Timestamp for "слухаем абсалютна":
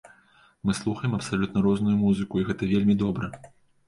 0.77-1.61